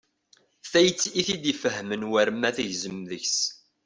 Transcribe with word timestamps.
Tayet 0.71 1.03
i 1.19 1.21
t-id-ifahmen 1.27 2.07
war 2.11 2.29
ma 2.39 2.49
tegzem 2.55 2.97
deg-s. 3.09 3.37